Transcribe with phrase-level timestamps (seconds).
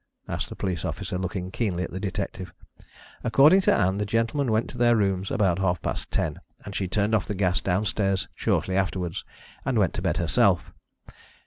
[0.27, 2.51] asked the police officer, looking keenly at the detective.
[3.23, 6.87] "According to Ann, the gentlemen went to their rooms about half past ten, and she
[6.87, 9.23] turned off the gas downstairs shortly afterwards,
[9.63, 10.73] and went to bed herself.